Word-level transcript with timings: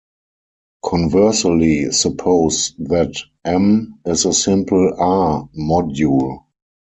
Conversely, 0.83 1.91
suppose 1.91 2.73
that 2.79 3.13
"M" 3.45 3.99
is 4.07 4.25
a 4.25 4.33
simple 4.33 4.95
"R"-module. 4.99 6.43